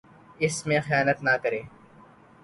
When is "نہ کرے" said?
1.23-1.61